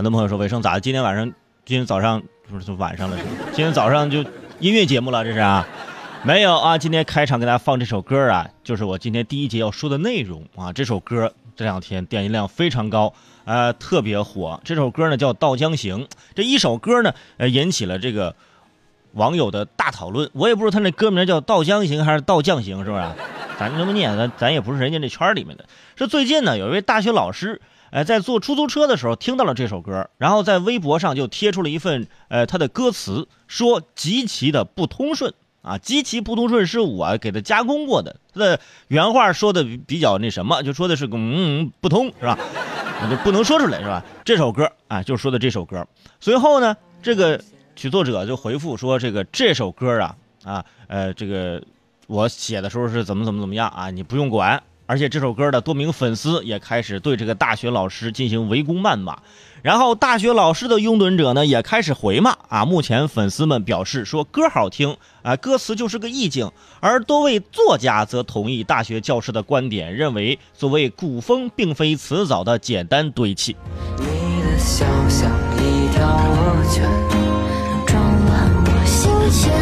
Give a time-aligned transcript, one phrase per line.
[0.00, 0.80] 很多朋友说，伟生咋的？
[0.80, 1.26] 今天晚上，
[1.66, 3.18] 今天早上不是就晚上了？
[3.52, 4.24] 今天早上就
[4.58, 5.22] 音乐节目了？
[5.22, 5.68] 这是啊？
[6.22, 6.78] 没有啊？
[6.78, 10.72] 今天开场给大家放这首歌啊，就是我今天第一节要说的内容啊。
[10.72, 13.12] 这首歌这两天点击量非常高，
[13.44, 14.58] 呃，特别火。
[14.64, 18.34] 这首歌呢叫《稻江行》，这一首歌呢，呃，引起了这个
[19.12, 20.30] 网友的大讨论。
[20.32, 23.04] 我也不知道他那歌名叫《稻江行》还是《稻将行》，是不是？
[23.58, 25.66] 咱这么念，咱咱也不是人家这圈里面的。
[25.94, 27.60] 说最近呢，有一位大学老师。
[27.90, 38.16] 哎，在坐出租车的时候听到了这首歌，然后在微博上就贴出了一份呃他的歌词，说极其的不通顺啊，极其不通顺是我给他加工过的。
[38.32, 42.38] 他的原话说的比较那什么，就说的是个嗯不通是吧？
[43.10, 44.04] 就不能说出来是吧？
[44.24, 45.86] 这首歌啊，就说的这首歌。
[46.20, 47.42] 随后呢，这个
[47.74, 51.62] 曲作者就回复说这个这首歌啊啊呃这个
[52.06, 54.62] 我写的时候是怎么怎么怎么样啊，你不用管。
[54.90, 59.18] 而且这首歌的多名粉丝也开始对这个大学老师进行围攻谩骂，
[59.62, 62.64] 然后大学老师的拥趸者呢也开始回骂啊。
[62.64, 73.54] 目前粉丝们表示说歌好听啊，歌词就是个意境，而多位作家则同意大学教师的观点，认为所谓古风并非词藻的简单堆砌。
[73.98, 76.82] 你的笑像一条恶犬，
[77.86, 79.54] 装满我心弦。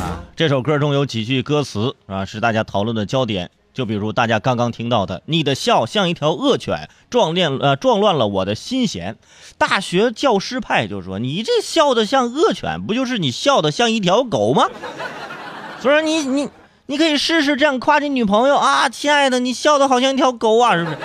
[0.00, 3.50] 啊，这首歌中有几句歌词啊是大家讨论的焦点。
[3.78, 9.16] 就比如大家刚刚听到的，你的笑像一条恶犬，撞乱呃撞乱了我的心弦。
[9.56, 14.66] 大学教师派就说，你这笑的像恶犬，不就是你笑的像一条狗吗？
[15.78, 16.48] 所以说你你
[16.86, 20.96] 你可以试试这样夸你女朋友啊，亲爱的，你笑的好像一条狗啊，是不是？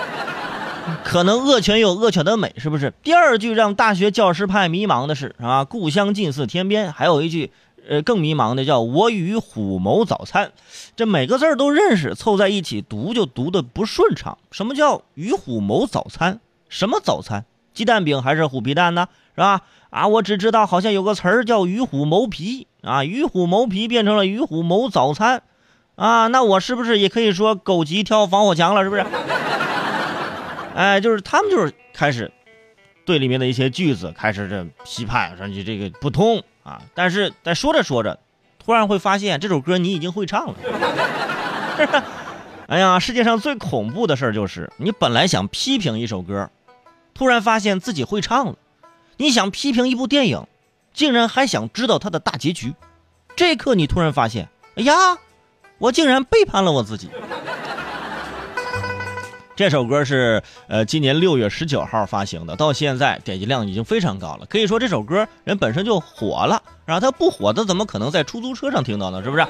[1.03, 2.91] 可能恶犬有恶犬的美，是不是？
[3.03, 7.51] 第二句让大学教师派迷茫的是啊，故乡近似天边，还有一句。
[7.87, 10.51] 呃，更迷茫的叫“我与虎谋早餐”，
[10.95, 14.37] 这每个字儿都认识，凑在一起读就读的不顺畅。
[14.51, 16.39] 什么叫“与虎谋早餐”？
[16.69, 17.45] 什么早餐？
[17.73, 19.07] 鸡蛋饼还是虎皮蛋呢？
[19.35, 19.61] 是吧？
[19.89, 25.43] 啊，我只知道好像有个词儿叫“与虎谋皮”啊，“与虎谋皮”变成了“与虎谋早餐”
[25.95, 28.83] 啊，那我是不是也可以说狗急跳防火墙了？
[28.83, 29.05] 是不是？
[30.75, 32.31] 哎，就是他们就是开始
[33.05, 36.43] 对里面的一些句子开始这批判，说你这个不通。
[36.63, 36.81] 啊！
[36.93, 38.17] 但是在说着说着，
[38.57, 40.55] 突然会发现这首歌你已经会唱了。
[42.67, 46.49] 哎呀，世界上最恐怖的事儿就是，你本来想批评一首歌，
[47.13, 48.53] 突然发现自己会唱了；
[49.17, 50.47] 你想批评一部电影，
[50.93, 52.73] 竟然还想知道它的大结局。
[53.35, 54.47] 这一刻，你突然发现，
[54.77, 54.93] 哎呀，
[55.79, 57.09] 我竟然背叛了我自己。
[59.55, 69.23] 这首歌是呃今年六月十九号发行的，到现在点击量已经非常高了，可以说这首歌人本身就火了，然后它不火他怎么可能在出租车上听到呢？
[69.23, 69.45] 是不是？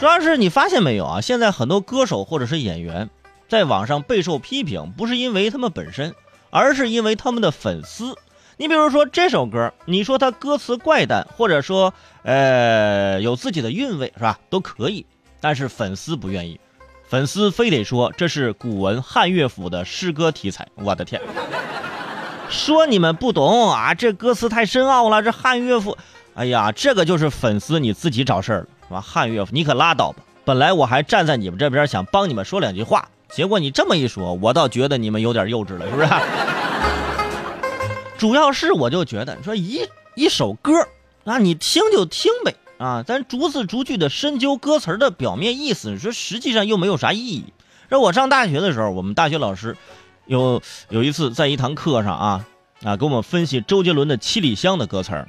[0.00, 1.20] 主要是你发现没有啊？
[1.20, 3.08] 现在很多歌手或者是演员，
[3.48, 6.12] 在网上备受批评，不是因为他们本身，
[6.50, 8.16] 而是因为他们的粉丝。
[8.56, 14.38] 你比如说这首歌，你说它歌词怪诞，或者说呃有自己的韵味，是吧？
[14.50, 15.06] 都可以，
[15.40, 16.58] 但是粉丝不愿意。
[17.06, 21.20] 粉丝非得说这是古文汉乐府的诗歌题材，我的天！
[22.48, 25.96] 说你们不懂啊，这歌词太深奥了，这汉乐府，
[26.34, 29.00] 哎呀，这个就是粉丝你自己找事儿了，是吧？
[29.00, 30.22] 汉乐府，你可拉倒吧！
[30.44, 36.08] 本来我还站在你们这边想帮你们说两句话，结果你这么一说，我倒觉得你们有点幼稚了，是不是？
[38.16, 40.72] 主要是我就觉得，你说一一首歌，
[41.24, 42.54] 那你听就听呗。
[42.78, 47.44] 啊，咱逐字逐句的深究歌词的表面意思，说实际上又没有啥意义。
[47.88, 49.76] 让我上大学的时候，我们大学老师
[50.26, 52.46] 有有一次在一堂课上啊
[52.82, 55.26] 啊给我们分析周杰伦的《七里香》的歌词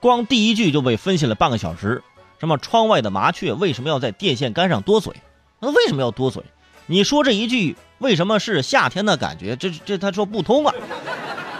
[0.00, 2.02] 光第一句就被分析了半个小时。
[2.38, 5.14] 什么窗外的麻雀为什么要在电线杆上多嘴？
[5.60, 6.42] 那为什么要多嘴？
[6.86, 9.54] 你说这一句为什么是夏天的感觉？
[9.54, 10.74] 这这他说不通啊。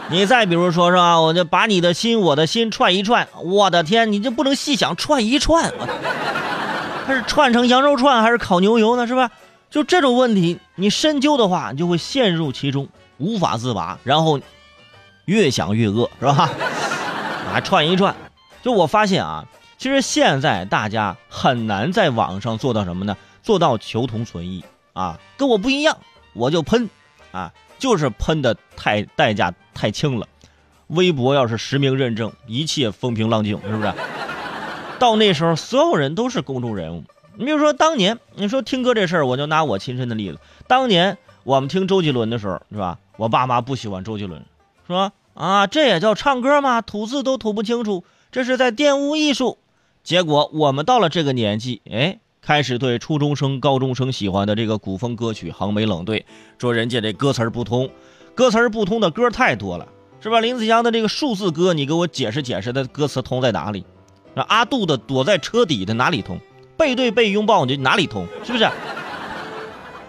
[0.08, 5.72] 你再比如说是吧，我就把你的心，我的心串一串，我的天，你就不能细想串一串，
[7.06, 9.06] 它是串成羊肉串还是烤牛油呢？
[9.06, 9.30] 是吧？
[9.70, 14.38] 就这种问题，你深究的话，你就会陷入其中，无法自拔，然后
[15.24, 16.50] 越想越饿，是吧？
[17.54, 18.14] 啊，串一串，
[18.62, 19.46] 就我发现啊，
[19.78, 23.16] 其实现在大家很难在网上做到什么呢？
[23.42, 24.62] 做到求同存异
[24.92, 25.96] 啊，跟我不一样，
[26.34, 26.90] 我就喷，
[27.30, 27.50] 啊。
[27.78, 30.26] 就是喷的太代价太轻了，
[30.88, 33.92] 微博要是实名认证，一切风平浪静，是不是？
[34.98, 37.04] 到那时候，所有人都是公众人物。
[37.36, 40.38] 你比如说当年，你说听歌这事儿，我就拿我亲身的例子。
[40.66, 42.98] 当年我们听周杰伦的时候，是吧？
[43.16, 44.44] 我爸妈不喜欢周杰伦，
[44.86, 46.80] 说啊，这也叫唱歌吗？
[46.80, 49.58] 吐字都吐不清楚，这是在玷污艺术。
[50.04, 52.18] 结果我们到了这个年纪，哎。
[52.44, 56.26] 开始对初中生、高中生喜欢的这个古风歌曲横眉冷对，
[56.58, 57.88] 说人家这歌词不通，
[58.34, 59.88] 歌词不通的歌太多了。
[60.20, 60.38] 是吧？
[60.38, 63.84] 林子祥的这个数字歌，你给我解释解释，的歌词通在哪里？
[64.34, 66.38] 那阿杜的躲在车底的哪里通？
[66.76, 68.24] 背对背拥抱你哪里通？
[68.44, 68.70] 是不是？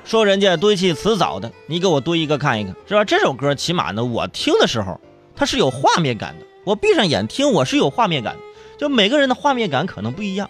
[0.05, 3.03] 说人家堆砌词藻的，你给我堆一个看一看，是吧？
[3.03, 5.01] 这首歌起码呢，我听的时候
[5.35, 6.45] 它是有画面感的。
[6.63, 8.35] 我闭上眼听，我是有画面感。
[8.77, 10.47] 就每个人的画面感可能不一样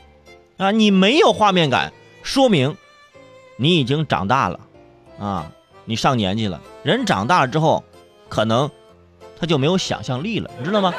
[0.58, 0.72] 啊。
[0.72, 2.76] 你没有画面感，说明
[3.56, 4.60] 你已经长大了
[5.20, 5.52] 啊，
[5.86, 6.62] 你上年纪了。
[6.84, 7.84] 人长大了之后，
[8.30, 8.70] 可能
[9.40, 10.94] 他就没有想象力了，你知道吗？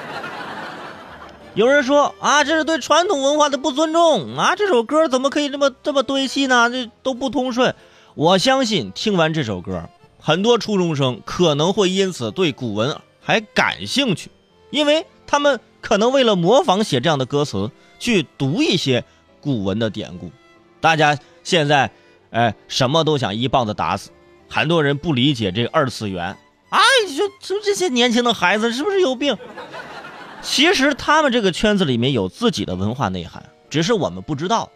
[1.54, 4.56] 有人说啊，这是对传统文化的不尊重啊！
[4.56, 6.68] 这首歌怎么可以这么这么堆砌呢？
[6.68, 7.74] 这都不通顺。
[8.14, 9.88] 我相信听完这首歌，
[10.20, 14.30] 很多初中生可能会因此对古文还感兴趣，
[14.70, 17.70] 因为他们可能为了模仿写这样的歌词，
[18.00, 19.04] 去读一些
[19.40, 20.32] 古文的典故。
[20.80, 21.90] 大家现在，
[22.30, 24.10] 哎，什么都想一棒子打死，
[24.48, 26.36] 很多人不理解这二次元。
[26.70, 26.80] 哎，
[27.16, 29.36] 就就这些年轻的孩子是不是有病？
[30.42, 34.70] 其实他们这个圈子里面有自己的文化内涵，只是我们不知道。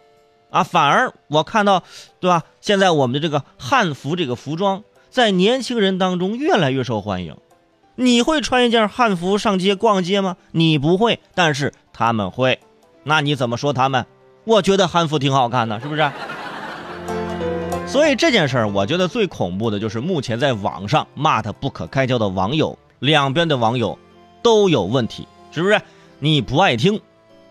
[0.49, 1.83] 啊，反而我看到，
[2.19, 2.43] 对吧？
[2.59, 7.35] 现在我们的这个汉服这个服装在年轻人当中越来越受欢迎。
[7.95, 10.37] 你会穿一件汉服上街逛街吗？
[10.51, 12.59] 你不会，但是他们会。
[13.03, 14.07] 那你怎么说他们？
[14.45, 16.11] 我觉得汉服挺好看的，是不是？
[17.89, 23.97] 所以这件事儿，我觉得最恐怖的就是目前在网上骂他不可开交的网友，两边的网友
[24.43, 25.81] 都有问题，是不是？
[26.19, 27.01] 你不爱听，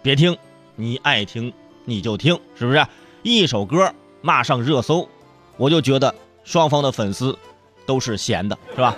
[0.00, 0.35] 别听；
[0.76, 1.52] 你爱听。
[1.85, 2.87] 你就听，是不是
[3.23, 5.08] 一首歌骂上热搜，
[5.56, 6.14] 我就觉得
[6.44, 7.38] 双方的粉丝
[7.87, 8.94] 都是闲的，是吧？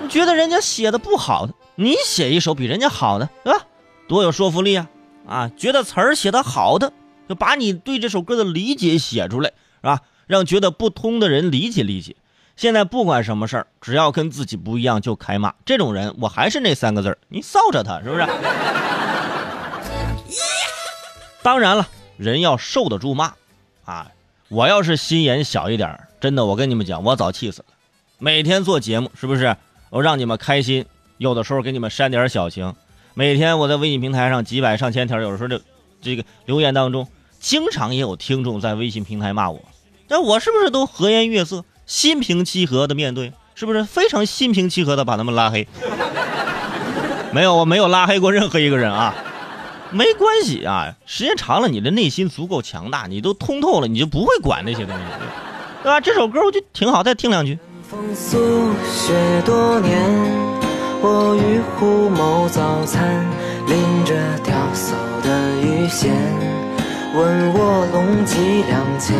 [0.00, 3.66] 你觉得人家写的不好的，你写一首比人家好的，对吧？
[4.08, 4.88] 多有说服力啊！
[5.26, 6.90] 啊，觉得词儿写的好的，
[7.28, 10.00] 就把你对这首歌的理解写出来，是吧？
[10.26, 12.16] 让觉得不通的人理解理解。
[12.56, 18.26] 现在不管什么事儿，只要跟自己不一样就开骂，这种人我还是那三个字儿，你臊着他，是不是？
[21.42, 23.34] 当然了，人要受得住骂，
[23.84, 24.10] 啊！
[24.48, 27.66] 我要是心眼小一点真的，我跟你们讲，我早气死了。
[28.18, 29.56] 每天做节目，是不是？
[29.90, 30.86] 我让你们开心，
[31.18, 32.72] 有的时候给你们煽点小情。
[33.14, 35.60] 每天我在微信平台上几百上千条，有的时候这
[36.00, 37.08] 这个留言当中，
[37.40, 39.60] 经常也有听众在微信平台骂我，
[40.08, 43.32] 那我是不是都和颜悦色、心平气和的面对？
[43.54, 45.66] 是不是非常心平气和的把他们拉黑？
[47.32, 49.14] 没有，我没有拉黑过任何一个人啊。
[49.90, 55.02] 没关系啊，时间长了，你的内心足够强大，你都通透了，你就不会管那些东西，
[55.84, 56.00] 对吧？
[56.00, 57.56] 这首歌我就挺好，再听两句。
[57.88, 59.12] 风宿雪
[59.44, 59.94] 多年，
[61.00, 63.24] 我与虎谋早餐，
[63.68, 65.30] 拎着钓叟的
[65.60, 66.12] 鱼线，
[67.14, 69.14] 问卧龙几两钱。